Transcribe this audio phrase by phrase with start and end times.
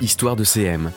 [0.00, 0.90] Histoire de CM.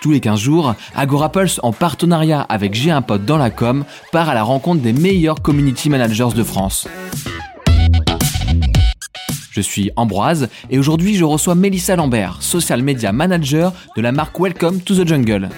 [0.00, 4.28] Tous les 15 jours, AgoraPulse, en partenariat avec J'ai un pote dans la com, part
[4.28, 6.88] à la rencontre des meilleurs community managers de France.
[9.50, 14.38] Je suis Ambroise et aujourd'hui je reçois Mélissa Lambert, social media manager de la marque
[14.38, 15.48] Welcome to the Jungle.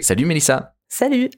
[0.00, 1.30] Salut Mélissa Salut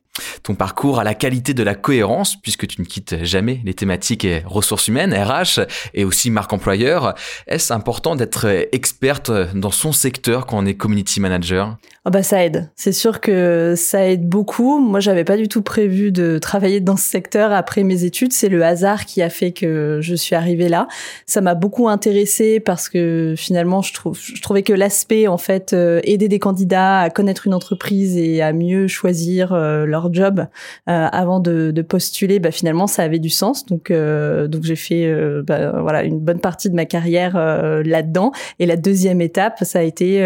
[0.42, 4.24] ton parcours à la qualité de la cohérence, puisque tu ne quittes jamais les thématiques
[4.24, 5.60] et ressources humaines, RH,
[5.94, 7.14] et aussi marque employeur.
[7.46, 11.76] Est-ce important d'être experte dans son secteur quand on est community manager?
[12.06, 12.70] Oh bah ça aide.
[12.76, 14.80] C'est sûr que ça aide beaucoup.
[14.80, 18.32] Moi, j'avais pas du tout prévu de travailler dans ce secteur après mes études.
[18.32, 20.88] C'est le hasard qui a fait que je suis arrivée là.
[21.26, 25.74] Ça m'a beaucoup intéressée parce que finalement, je, trouve, je trouvais que l'aspect en fait
[25.74, 30.40] euh, aider des candidats à connaître une entreprise et à mieux choisir euh, leur job
[30.40, 30.46] euh,
[30.86, 33.66] avant de, de, postuler, bah, finalement ça avait du sens.
[33.66, 38.32] Donc euh, donc j'ai fait bah, voilà une bonne partie de ma carrière là-dedans.
[38.58, 40.20] Et la deuxième étape, ça a été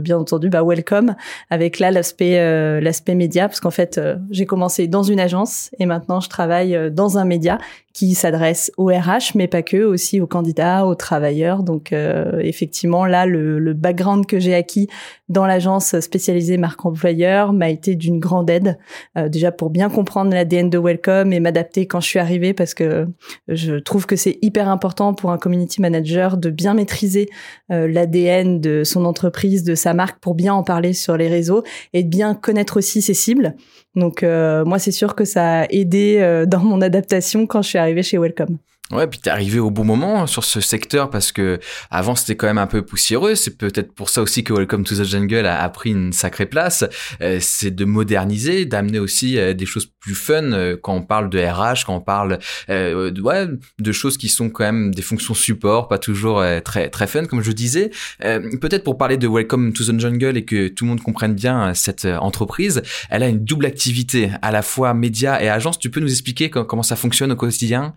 [0.00, 1.14] bien entendu bah, welcome
[1.50, 6.20] avec là l'aspect l'aspect média parce qu'en fait j'ai commencé dans une agence et maintenant
[6.20, 7.58] je travaille dans un média
[7.96, 11.62] qui s'adresse aux RH, mais pas que, aussi aux candidats, aux travailleurs.
[11.62, 14.86] Donc euh, effectivement, là, le, le background que j'ai acquis
[15.30, 18.76] dans l'agence spécialisée marque employeur m'a été d'une grande aide,
[19.16, 22.74] euh, déjà pour bien comprendre l'ADN de Welcome et m'adapter quand je suis arrivée, parce
[22.74, 23.06] que
[23.48, 27.30] je trouve que c'est hyper important pour un community manager de bien maîtriser
[27.72, 31.62] euh, l'ADN de son entreprise, de sa marque, pour bien en parler sur les réseaux
[31.94, 33.56] et de bien connaître aussi ses cibles.
[33.96, 38.02] Donc moi, c'est sûr que ça a aidé dans mon adaptation quand je suis arrivé
[38.02, 38.58] chez Welcome.
[38.92, 41.58] Ouais, puis t'es arrivé au bon moment sur ce secteur parce que
[41.90, 43.34] avant c'était quand même un peu poussiéreux.
[43.34, 46.84] C'est peut-être pour ça aussi que Welcome to the Jungle a, pris une sacrée place.
[47.20, 51.30] Euh, c'est de moderniser, d'amener aussi euh, des choses plus fun euh, quand on parle
[51.30, 55.34] de RH, quand on parle de, ouais, de choses qui sont quand même des fonctions
[55.34, 57.90] support, pas toujours très très fun comme je disais.
[58.20, 61.74] peut-être pour parler de Welcome to the Jungle et que tout le monde comprenne bien
[61.74, 65.78] cette entreprise, elle a une double activité, à la fois média et agence.
[65.78, 67.94] Tu peux nous expliquer comment ça fonctionne au quotidien?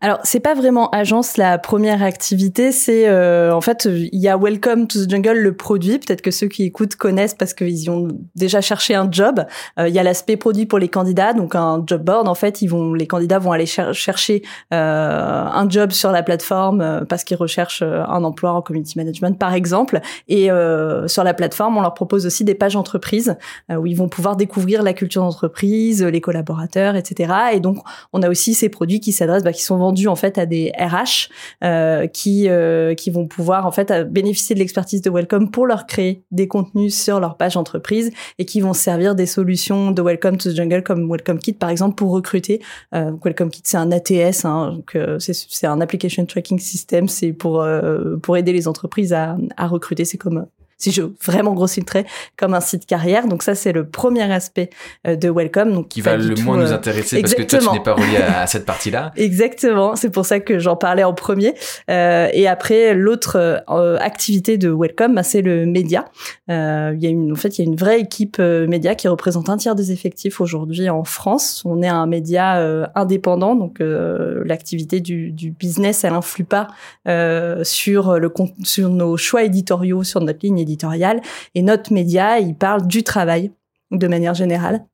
[0.00, 4.36] Alors c'est pas vraiment agence la première activité, c'est euh, en fait il y a
[4.36, 8.08] Welcome to the Jungle le produit, peut-être que ceux qui écoutent connaissent parce qu'ils ont
[8.34, 9.44] déjà cherché un job.
[9.78, 12.68] Euh, il y a l'aspect produit pour les candidats, un job board en fait, ils
[12.68, 14.42] vont les candidats vont aller chercher
[14.72, 19.54] euh, un job sur la plateforme parce qu'ils recherchent un emploi en community management par
[19.54, 20.48] exemple et
[21.06, 23.36] sur la plateforme, on leur propose aussi des pages entreprises
[23.70, 27.32] où ils vont pouvoir découvrir la culture d'entreprise, les collaborateurs, etc.
[27.54, 27.78] Et donc
[28.12, 30.72] on a aussi ces produits qui s'adressent bah, qui sont vendus en fait à des
[30.78, 31.28] RH
[31.64, 35.86] euh, qui euh, qui vont pouvoir en fait bénéficier de l'expertise de Welcome pour leur
[35.86, 40.36] créer des contenus sur leur page entreprise et qui vont servir des solutions de Welcome
[40.36, 42.60] to the Jungle comme Welcome Kit par exemple pour recruter.
[42.94, 47.62] Euh, Welcome Kit c'est un ATS, hein, euh, c'est un application tracking system, c'est pour
[47.62, 50.04] euh, pour aider les entreprises à, à recruter.
[50.04, 50.46] C'est comme
[50.78, 52.06] si je vraiment grossis le trait,
[52.36, 53.26] comme un site carrière.
[53.26, 54.70] Donc ça, c'est le premier aspect
[55.06, 55.72] euh, de Welcome.
[55.72, 58.16] Donc qui va le moins nous euh, intéresser parce que toi, tu n'es pas relié
[58.16, 59.12] à, cette partie-là.
[59.16, 59.96] Exactement.
[59.96, 61.54] C'est pour ça que j'en parlais en premier.
[61.90, 66.06] Euh, et après, l'autre euh, activité de Welcome, bah, c'est le média.
[66.50, 69.08] Euh, il y a une, en fait, il y a une vraie équipe média qui
[69.08, 71.62] représente un tiers des effectifs aujourd'hui en France.
[71.64, 72.56] On est un média
[72.94, 76.68] indépendant, donc l'activité du, du, business, elle influe pas
[77.62, 78.32] sur le
[78.64, 80.60] sur nos choix éditoriaux, sur notre ligne
[81.54, 83.52] Et notre média, il parle du travail
[83.90, 84.84] de manière générale.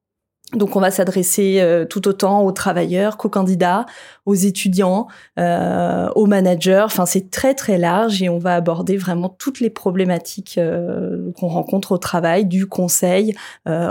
[0.54, 3.86] Donc on va s'adresser euh, tout autant aux travailleurs qu'aux candidats,
[4.26, 5.06] aux étudiants,
[5.38, 6.82] euh, aux managers.
[6.84, 11.48] Enfin c'est très très large et on va aborder vraiment toutes les problématiques euh, qu'on
[11.48, 13.34] rencontre au travail, du conseil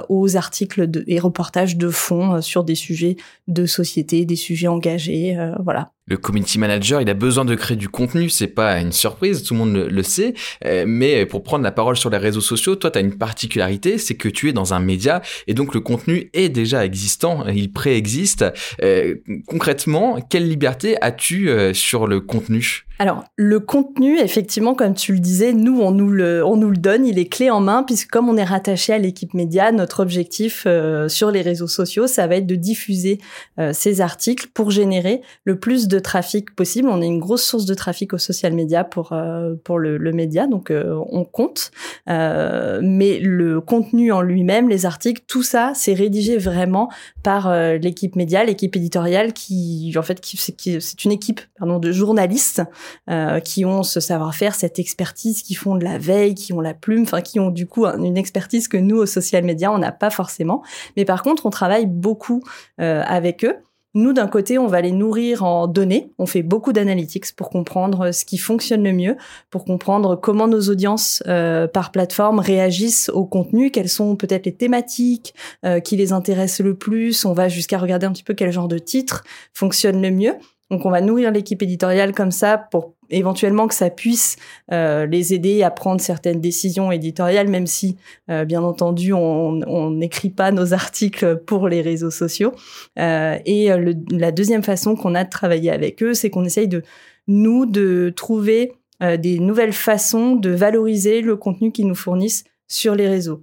[0.09, 3.17] aux articles et reportages de fond sur des sujets
[3.47, 5.37] de société, des sujets engagés.
[5.63, 9.43] voilà le community manager, il a besoin de créer du contenu, c'est pas une surprise,
[9.43, 10.33] tout le monde le, sait,
[10.65, 14.15] euh, mais pour prendre la parole sur les réseaux sociaux, toi tu une particularité, c'est
[14.15, 18.45] que tu es dans un média et donc le contenu est déjà existant, il préexiste.
[18.81, 19.15] Euh,
[19.47, 22.85] concrètement, quelle liberté as-tu euh, sur le contenu?
[23.01, 26.77] Alors, le contenu, effectivement, comme tu le disais, nous, on nous le, on nous le
[26.77, 30.01] donne, il est clé en main, puisque comme on est rattaché à l'équipe média, notre
[30.01, 33.17] objectif euh, sur les réseaux sociaux, ça va être de diffuser
[33.57, 36.89] euh, ces articles pour générer le plus de trafic possible.
[36.89, 40.11] On est une grosse source de trafic au social media pour, euh, pour le, le,
[40.11, 41.71] média, donc on compte.
[42.05, 46.91] mais le contenu en lui-même, les articles, tout ça, c'est rédigé vraiment
[47.23, 52.61] par l'équipe média, l'équipe éditoriale qui, en fait, qui, c'est une équipe pardon, de journalistes
[53.09, 56.73] euh, qui ont ce savoir-faire, cette expertise, qui font de la veille, qui ont la
[56.73, 59.91] plume, enfin qui ont du coup une expertise que nous au social media on n'a
[59.91, 60.63] pas forcément.
[60.97, 62.41] Mais par contre, on travaille beaucoup
[62.79, 63.55] euh, avec eux
[63.93, 66.11] Nous, d'un côté, on va les nourrir en données.
[66.17, 69.17] On fait beaucoup d'analytics pour comprendre ce qui fonctionne le mieux,
[69.49, 74.55] pour comprendre comment nos audiences euh, par plateforme réagissent au contenu, quelles sont peut-être les
[74.55, 75.33] thématiques
[75.65, 77.25] euh, qui les intéressent le plus.
[77.25, 79.23] On va jusqu'à regarder un petit peu quel genre de titre
[79.53, 80.35] fonctionne le mieux.
[80.71, 84.37] Donc, on va nourrir l'équipe éditoriale comme ça pour éventuellement que ça puisse
[84.71, 87.97] euh, les aider à prendre certaines décisions éditoriales, même si,
[88.29, 92.53] euh, bien entendu, on n'écrit pas nos articles pour les réseaux sociaux.
[92.97, 93.69] Euh, et
[94.11, 96.83] la deuxième façon qu'on a de travailler avec eux, c'est qu'on essaye de
[97.27, 98.71] nous de trouver
[99.01, 103.41] des nouvelles façons de valoriser le contenu qu'ils nous fournissent sur les réseaux.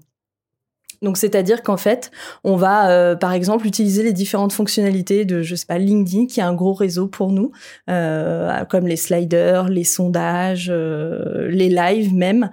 [1.02, 2.10] Donc c'est-à-dire qu'en fait,
[2.44, 6.40] on va euh, par exemple utiliser les différentes fonctionnalités de je sais pas LinkedIn qui
[6.40, 7.52] est un gros réseau pour nous,
[7.88, 12.50] euh, comme les sliders, les sondages, euh, les lives même,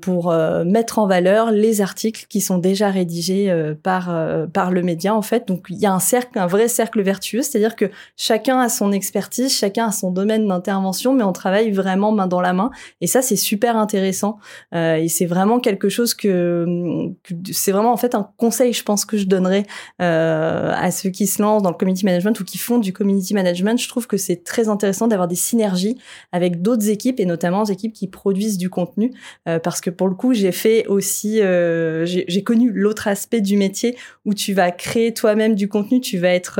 [0.00, 0.32] pour
[0.64, 4.14] mettre en valeur les articles qui sont déjà rédigés par
[4.52, 5.46] par le média en fait.
[5.48, 7.86] Donc il y a un cercle, un vrai cercle vertueux, c'est-à-dire que
[8.16, 12.40] chacun a son expertise, chacun a son domaine d'intervention, mais on travaille vraiment main dans
[12.40, 12.70] la main.
[13.00, 14.38] Et ça c'est super intéressant
[14.72, 16.66] et c'est vraiment quelque chose que,
[17.22, 19.64] que c'est vraiment en fait un conseil, je pense que je donnerais
[20.00, 23.34] euh, à ceux qui se lancent dans le community management ou qui font du community
[23.34, 23.80] management.
[23.80, 25.96] Je trouve que c'est très intéressant d'avoir des synergies
[26.32, 29.12] avec d'autres équipes et notamment des équipes qui produisent du contenu,
[29.48, 33.56] euh, parce que pour le coup, j'ai fait aussi, euh, j'ai connu l'autre aspect du
[33.56, 36.56] métier où tu vas créer toi-même du contenu, tu vas être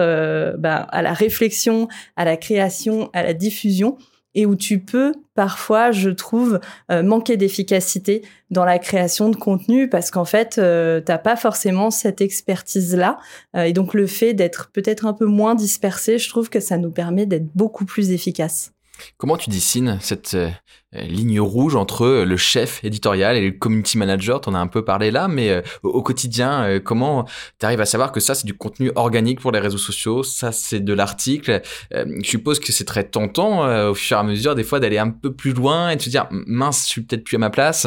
[0.59, 3.97] bah, à la réflexion, à la création, à la diffusion
[4.35, 6.61] et où tu peux parfois, je trouve,
[6.91, 11.91] euh, manquer d'efficacité dans la création de contenu parce qu'en fait, euh, t'as pas forcément
[11.91, 13.19] cette expertise-là.
[13.57, 16.79] Euh, et donc, le fait d'être peut-être un peu moins dispersé, je trouve que ça
[16.79, 18.73] nous permet d'être beaucoup plus efficace.
[19.17, 20.51] Comment tu dessines cette euh,
[20.93, 24.41] ligne rouge entre le chef éditorial et le community manager?
[24.41, 27.25] Tu en as un peu parlé là, mais euh, au, quotidien, euh, comment
[27.59, 30.53] tu arrives à savoir que ça, c'est du contenu organique pour les réseaux sociaux, ça,
[30.53, 31.63] c'est de l'article.
[31.91, 35.11] Je suppose que c'est très tentant au fur et à mesure, des fois, d'aller un
[35.11, 37.87] peu plus loin et de se dire, mince, je suis peut-être plus à ma place.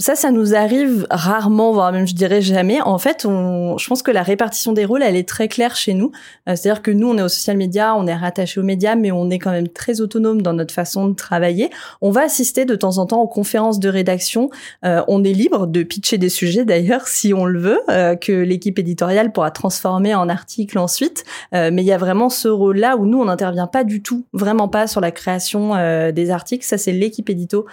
[0.00, 2.80] Ça, ça nous arrive rarement, voire même je dirais jamais.
[2.80, 5.92] En fait, on, je pense que la répartition des rôles, elle est très claire chez
[5.92, 6.12] nous.
[6.48, 9.10] Euh, c'est-à-dire que nous, on est au social media, on est rattaché aux médias, mais
[9.10, 11.70] on est quand même très autonome dans notre façon de travailler.
[12.00, 14.50] On va assister de temps en temps aux conférences de rédaction.
[14.84, 18.30] Euh, on est libre de pitcher des sujets, d'ailleurs, si on le veut, euh, que
[18.30, 21.24] l'équipe éditoriale pourra transformer en article ensuite.
[21.52, 24.68] mais il y a vraiment ce rôle-là où nous, on n'intervient pas du tout, vraiment
[24.68, 25.72] pas sur la création
[26.12, 26.64] des articles.
[26.64, 27.66] Ça, c'est l'équipe édito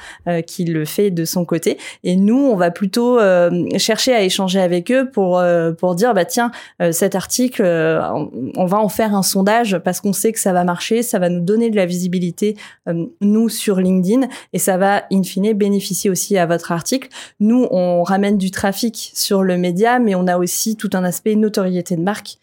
[0.48, 1.78] qui le fait de son côté.
[2.16, 6.26] Nous, on va plutôt euh, chercher à échanger avec eux pour euh, pour dire bah
[6.26, 6.52] tiens
[6.82, 10.64] euh, cet article, on, va en faire un sondage parce qu'on sait que ça va
[10.64, 12.58] marcher, ça va nous donner de la visibilité
[13.22, 17.10] nous sur LinkedIn et ça va in fine bénéficier aussi à votre article.
[17.40, 21.36] Nous, on ramène du trafic sur le média, mais on a aussi tout un aspect
[21.36, 22.38] notoriété de marque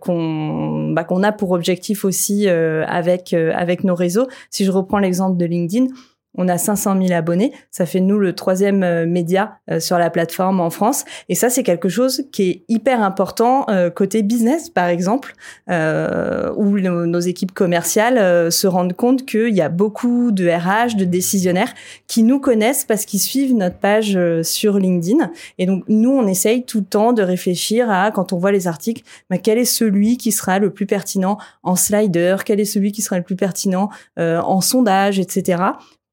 [0.00, 4.28] qu'on bah, qu'on a pour objectif aussi avec avec nos réseaux.
[4.50, 5.86] Si je reprends l'exemple de LinkedIn
[6.34, 7.52] on a 500 000 abonnés.
[7.70, 11.04] Ça fait nous le troisième euh, média euh, sur la plateforme en France.
[11.28, 15.34] Et ça, c'est quelque chose qui est hyper important euh, côté business, par exemple,
[15.68, 21.72] où nos, équipes commerciales se rendent compte qu'il y a beaucoup de RH, de décisionnaires
[22.08, 25.30] qui nous connaissent parce qu'ils suivent notre page sur LinkedIn.
[25.58, 28.66] Et donc, nous, on essaye tout le temps de réfléchir à, quand on voit les
[28.66, 32.92] articles, bah, quel est celui qui sera le plus pertinent en slider, quel est celui
[32.92, 35.62] qui sera le plus pertinent en sondage, etc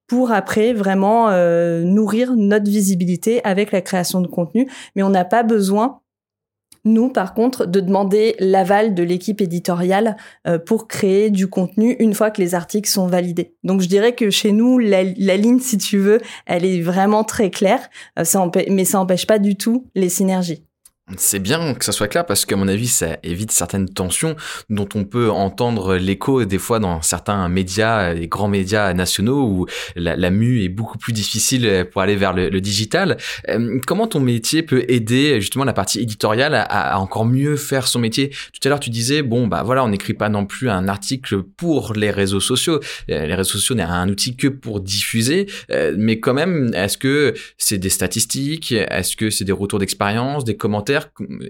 [0.09, 4.69] pour après vraiment euh, nourrir notre visibilité avec la création de contenu.
[4.95, 6.01] Mais on n'a pas besoin
[6.85, 10.15] nous, par contre, de demander l'aval de l'équipe éditoriale
[10.47, 13.53] euh, pour créer du contenu une fois que les articles sont validés.
[13.63, 17.49] Donc, je dirais que chez nous, la, ligne, si tu veux, elle est vraiment très
[17.49, 18.23] claire, euh,
[18.69, 20.68] mais ça n'empêche pas du tout les synergies.
[21.17, 24.35] C'est bien que ça soit clair parce qu'à mon avis, ça évite certaines tensions
[24.69, 29.65] dont on peut entendre l'écho des fois dans certains médias, les grands médias nationaux où
[29.95, 33.17] la, la mue est beaucoup plus difficile pour aller vers le, digital.
[33.47, 37.99] Euh, comment ton métier peut aider justement la partie éditoriale à, encore mieux faire son
[37.99, 38.29] métier?
[38.29, 41.41] Tout à l'heure, tu disais bon bah voilà, on n'écrit pas non plus un article
[41.41, 42.79] pour les réseaux sociaux.
[43.09, 46.97] Euh, les réseaux sociaux n'est un outil que pour diffuser, euh, mais quand même, est-ce
[46.97, 48.71] que c'est des statistiques?
[48.73, 50.98] Est-ce que c'est des retours d'expérience, des commentaires?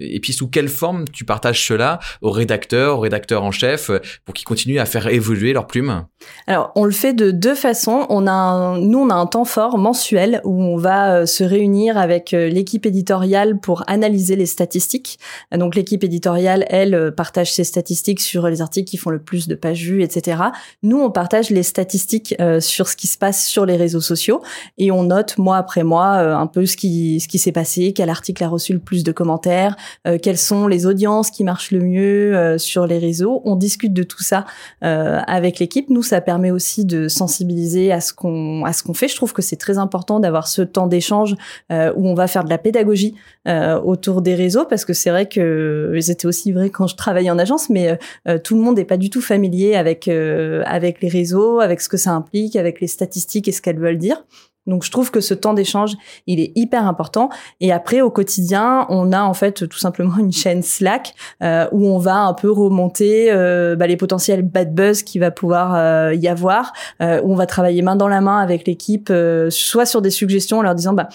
[0.00, 3.90] Et puis sous quelle forme tu partages cela aux rédacteurs, aux rédacteurs en chef,
[4.24, 6.06] pour qu'ils continuent à faire évoluer leur plume
[6.46, 8.06] Alors, on le fait de deux façons.
[8.08, 11.96] On a nous, on a un temps fort mensuel où on va euh, se réunir
[11.96, 15.18] avec euh, l'équipe éditoriale pour analyser les statistiques.
[15.52, 19.48] Donc, l'équipe éditoriale, elle, euh, partage ses statistiques sur les articles qui font le plus
[19.48, 20.42] de pages vues, etc.
[20.82, 24.42] Nous, on partage les statistiques sur ce qui se passe sur les réseaux sociaux
[24.78, 28.10] et on note mois après mois un peu ce qui, ce qui s'est passé, quel
[28.10, 29.76] article a reçu le plus de commentaires commentaires,
[30.22, 33.42] quelles sont les audiences qui marchent le mieux sur les réseaux.
[33.44, 34.44] On discute de tout ça
[34.80, 35.88] avec l'équipe.
[35.88, 39.08] Nous, ça permet aussi de sensibiliser à ce qu'on à ce qu'on fait.
[39.08, 41.34] Je trouve que c'est très important d'avoir ce temps d'échange
[41.70, 43.14] où on va faire de la pédagogie
[43.46, 47.38] autour des réseaux parce que c'est vrai que c'était aussi vrai quand je travaillais en
[47.38, 47.98] agence, mais
[48.44, 51.96] tout le monde n'est pas du tout familier avec avec les réseaux, avec ce que
[51.96, 54.24] ça implique, avec les statistiques et ce qu'elles veulent dire.
[54.70, 55.96] Donc je trouve que ce temps d'échange,
[56.26, 57.28] il est hyper important.
[57.60, 61.86] Et après, au quotidien, on a en fait tout simplement une chaîne Slack euh, où
[61.86, 66.14] on va un peu remonter euh, bah, les potentiels bad buzz qui va pouvoir euh,
[66.14, 69.12] y avoir, où on va travailler main dans la main avec l'équipe,
[69.50, 71.08] soit sur des suggestions en leur disant bah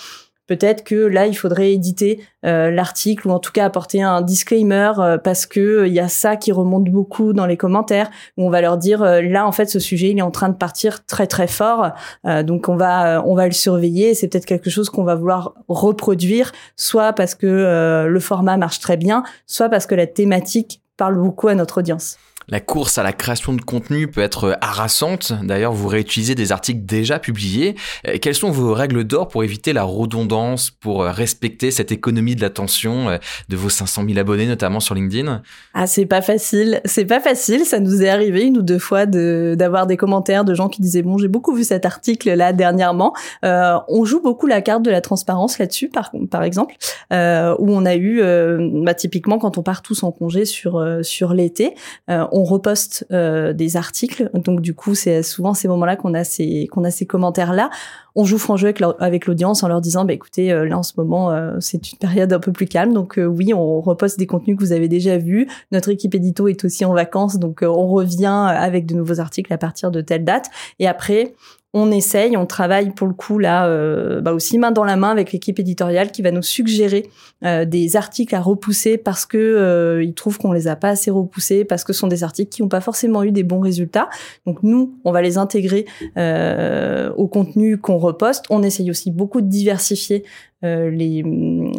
[0.47, 4.91] peut-être que là il faudrait éditer euh, l'article ou en tout cas apporter un disclaimer
[4.99, 8.49] euh, parce que il y a ça qui remonte beaucoup dans les commentaires où on
[8.49, 11.05] va leur dire euh, là en fait ce sujet il est en train de partir
[11.05, 11.91] très très fort
[12.43, 16.51] donc on va on va le surveiller c'est peut-être quelque chose qu'on va vouloir reproduire
[16.75, 21.47] soit parce que le format marche très bien soit parce que la thématique parle beaucoup
[21.47, 22.17] à notre audience.
[22.47, 25.33] La course à la création de contenu peut être harassante.
[25.43, 27.75] D'ailleurs, vous réutilisez des articles déjà publiés.
[28.07, 32.35] Euh, quelles sont vos règles d'or pour éviter la redondance, pour euh, respecter cette économie
[32.35, 33.17] de l'attention euh,
[33.49, 35.41] de vos 500 000 abonnés, notamment sur LinkedIn?
[35.73, 36.81] Ah, c'est pas facile.
[36.85, 37.65] C'est pas facile.
[37.65, 41.01] Ça nous est arrivé une ou deux fois d'avoir des commentaires de gens qui disaient
[41.01, 43.13] bon, j'ai beaucoup vu cet article là dernièrement.
[43.43, 46.75] Euh, on joue beaucoup la carte de la transparence là-dessus, par, exemple,
[47.13, 50.79] euh, où on a eu, euh, bah, typiquement quand on part tous en congé sur
[51.33, 51.75] l'été
[52.43, 54.29] reposte euh, des articles.
[54.33, 57.69] Donc du coup, c'est souvent ces moments-là qu'on a ces qu'on a ces commentaires-là.
[58.15, 60.93] On joue franc jeu avec l'audience en leur disant, bah écoutez, euh, là en ce
[60.97, 62.93] moment, euh, c'est une période un peu plus calme.
[62.93, 65.47] Donc oui, on reposte des contenus que vous avez déjà vus.
[65.71, 69.57] Notre équipe édito est aussi en vacances, donc on revient avec de nouveaux articles à
[69.57, 70.49] partir de telle date.
[70.79, 71.33] Et après,
[71.77, 75.11] on essaye, on travaille pour le coup là euh, bah aussi main dans la main
[75.11, 77.09] avec l'équipe éditoriale qui va nous suggérer
[77.43, 81.11] euh, des articles à repousser parce que euh, ils trouvent qu'on les a pas assez
[81.11, 84.09] repoussés parce que ce sont des articles qui n'ont pas forcément eu des bons résultats.
[84.45, 88.45] Donc nous, on va les intégrer au contenu qu'on reposte.
[88.49, 90.23] On essaye aussi beaucoup de diversifier
[90.91, 91.23] les,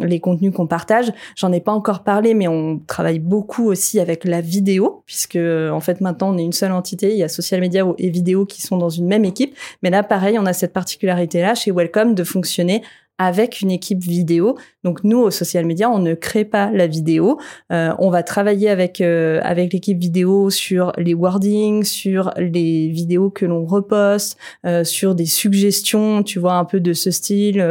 [0.01, 1.11] les contenus qu'on partage.
[1.35, 5.79] J'en ai pas encore parlé, mais on travaille beaucoup aussi avec la vidéo, puisque en
[5.79, 7.11] fait maintenant on est une seule entité.
[7.11, 9.55] Il y a social media et vidéo qui sont dans une même équipe.
[9.83, 12.81] Mais là, pareil, on a cette particularité-là chez Welcome de fonctionner
[13.17, 14.57] avec une équipe vidéo.
[14.83, 17.39] Donc nous au social media, on ne crée pas la vidéo.
[17.71, 23.29] Euh, on va travailler avec euh, avec l'équipe vidéo sur les wordings, sur les vidéos
[23.29, 27.63] que l'on reposte, euh, sur des suggestions, tu vois un peu de ce style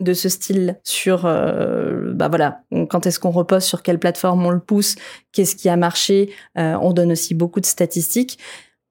[0.00, 4.50] de ce style sur euh, bah voilà quand est-ce qu'on repose sur quelle plateforme on
[4.50, 4.96] le pousse
[5.32, 8.38] qu'est-ce qui a marché euh, on donne aussi beaucoup de statistiques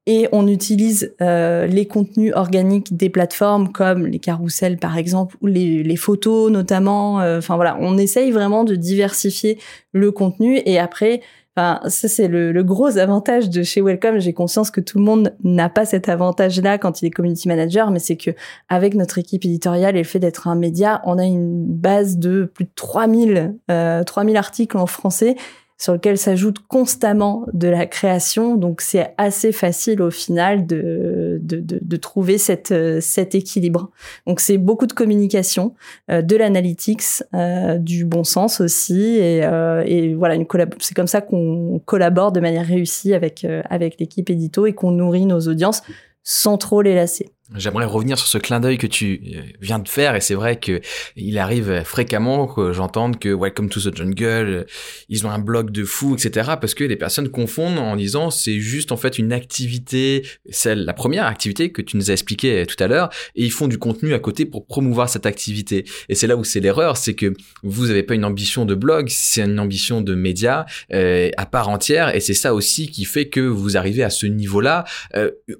[0.06, 5.46] et on utilise euh, les contenus organiques des plateformes comme les carousels par exemple ou
[5.46, 9.58] les, les photos notamment enfin voilà on essaye vraiment de diversifier
[9.92, 11.20] le contenu et après
[11.56, 14.18] Ça c'est le, le, gros avantage de chez Welcome.
[14.18, 17.92] J'ai conscience que tout le monde n'a pas cet avantage-là quand il est community manager,
[17.92, 18.30] mais c'est que
[18.68, 22.50] avec notre équipe éditoriale et le fait d'être un média, on a une base de
[22.52, 25.36] plus de 3000 euh, 3000 articles en français
[25.76, 28.56] sur lequel s'ajoute constamment de la création.
[28.56, 33.90] Donc c'est assez facile au final de, de, de, de trouver cette, euh, cet équilibre.
[34.26, 35.74] Donc c'est beaucoup de communication,
[36.10, 39.02] euh, de l'analytics, euh, du bon sens aussi.
[39.16, 39.40] Et,
[39.86, 40.36] et voilà,
[40.78, 45.26] c'est comme ça qu'on collabore de manière réussie avec, avec l'équipe édito et qu'on nourrit
[45.26, 45.82] nos audiences
[46.22, 47.30] sans trop les lasser.
[47.56, 50.58] J'aimerais revenir sur ce clin d'œil que tu euh, viens de faire et c'est vrai
[50.58, 50.80] que
[51.14, 54.64] il arrive fréquemment que j'entende que Welcome to the Jungle, euh,
[55.08, 56.54] ils ont un blog de fou, etc.
[56.60, 60.94] Parce que les personnes confondent en disant c'est juste en fait une activité, celle la
[60.94, 64.14] première activité que tu nous as expliqué tout à l'heure, et ils font du contenu
[64.14, 65.84] à côté pour promouvoir cette activité.
[66.08, 69.06] Et c'est là où c'est l'erreur, c'est que vous n'avez pas une ambition de blog,
[69.10, 73.28] c'est une ambition de média euh, à part entière, et c'est ça aussi qui fait
[73.28, 74.84] que vous arrivez à ce niveau-là.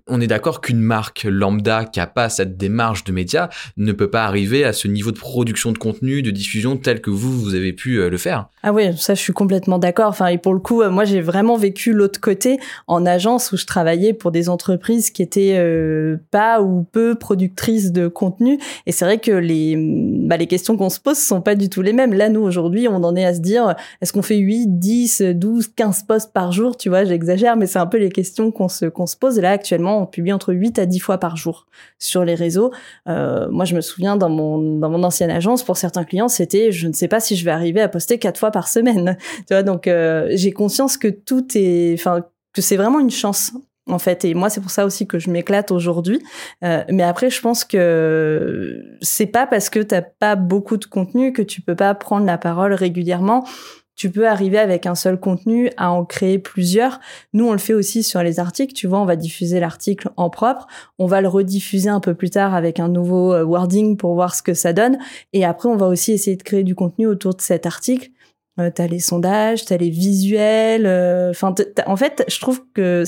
[0.09, 4.11] On est d'accord qu'une marque lambda qui a pas cette démarche de média ne peut
[4.11, 7.55] pas arriver à ce niveau de production de contenu, de diffusion tel que vous, vous
[7.55, 8.49] avez pu euh, le faire.
[8.62, 10.09] Ah oui, ça je suis complètement d'accord.
[10.09, 13.57] Enfin, et pour le coup, euh, moi j'ai vraiment vécu l'autre côté en agence où
[13.57, 18.59] je travaillais pour des entreprises qui étaient euh, pas ou peu productrices de contenu.
[18.87, 21.83] Et c'est vrai que les, bah, les questions qu'on se pose sont pas du tout
[21.83, 22.12] les mêmes.
[22.14, 25.69] Là, nous aujourd'hui, on en est à se dire, est-ce qu'on fait 8, 10, 12,
[25.69, 26.76] 15 posts par jour?
[26.76, 29.38] Tu vois, j'exagère, mais c'est un peu les questions qu'on se, qu'on se pose.
[29.38, 31.63] là, actuellement, on publie entre 8 à 10 fois par jour
[31.99, 32.73] sur les réseaux.
[33.09, 36.73] Euh, moi, je me souviens dans mon dans mon ancienne agence, pour certains clients, c'était
[36.73, 39.16] je ne sais pas si je vais arriver à poster quatre fois par semaine.
[39.47, 43.52] Tu vois, donc euh, j'ai conscience que tout est, enfin, que c'est vraiment une chance
[43.88, 44.25] en fait.
[44.25, 46.23] Et moi, c'est pour ça aussi que je m'éclate aujourd'hui.
[46.62, 51.33] Euh, mais après, je pense que c'est pas parce que t'as pas beaucoup de contenu
[51.33, 53.44] que tu peux pas prendre la parole régulièrement.
[53.97, 57.01] Tu peux arriver avec un seul contenu à en créer plusieurs.
[57.33, 58.73] Nous, on le fait aussi sur les articles.
[58.73, 60.67] Tu vois, on va diffuser l'article en propre.
[60.99, 64.35] On va le rediffuser un peu plus tard avec un nouveau euh, wording pour voir
[64.35, 64.99] ce que ça donne.
[65.33, 68.11] Et après, on va aussi essayer de créer du contenu autour de cet article.
[68.61, 70.87] Euh, t'as les sondages, t'as les visuels.
[70.87, 71.55] Euh, enfin,
[71.87, 73.05] en fait, je trouve que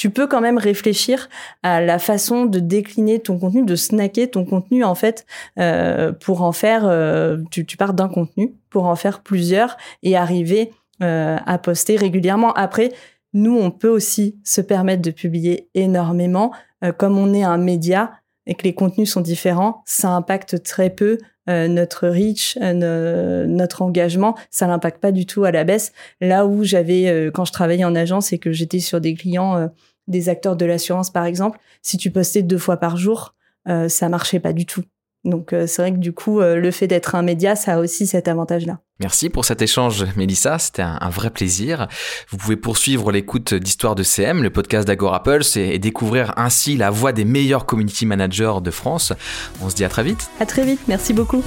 [0.00, 1.28] tu peux quand même réfléchir
[1.62, 5.26] à la façon de décliner ton contenu, de snacker ton contenu en fait
[5.58, 6.86] euh, pour en faire.
[6.86, 12.54] Euh, tu, pars d'un contenu pour en faire plusieurs et arriver euh, à poster régulièrement.
[12.54, 12.92] Après,
[13.34, 16.50] nous, on peut aussi se permettre de publier énormément,
[16.96, 18.12] comme on est un média
[18.46, 24.66] et que les contenus sont différents, ça impacte très peu notre reach, notre engagement, ça
[24.66, 25.92] n'impacte pas du tout à la baisse.
[26.20, 29.70] Là où j'avais, quand je travaillais en agence et que j'étais sur des clients
[30.10, 33.34] des acteurs de l'assurance, par exemple, si tu postais deux fois par jour,
[33.68, 34.82] euh, ça marchait pas du tout.
[35.24, 37.78] Donc euh, c'est vrai que du coup, euh, le fait d'être un média, ça a
[37.78, 38.78] aussi cet avantage-là.
[39.00, 40.58] Merci pour cet échange, Mélissa.
[40.58, 41.88] C'était un, vrai plaisir.
[42.30, 46.76] Vous pouvez poursuivre l'écoute d'Histoire de CM, le podcast d'Agora Pulse, et, et, découvrir ainsi
[46.76, 49.12] la voix des meilleurs community managers de France.
[49.62, 50.30] On se dit à très vite.
[50.38, 50.80] À très vite.
[50.86, 51.42] Merci beaucoup.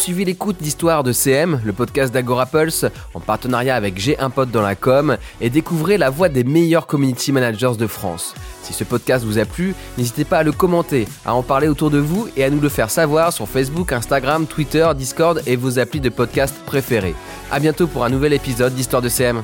[0.00, 4.50] Suivez l'écoute d'Histoire de CM, le podcast d'Agora Pulse, en partenariat avec J'ai un pote
[4.50, 8.34] dans la com, et découvrez la voix des meilleurs community managers de France.
[8.62, 11.90] Si ce podcast vous a plu, n'hésitez pas à le commenter, à en parler autour
[11.90, 15.78] de vous et à nous le faire savoir sur Facebook, Instagram, Twitter, Discord et vos
[15.78, 17.14] applis de podcast préférés.
[17.50, 19.42] A bientôt pour un nouvel épisode d'Histoire de CM.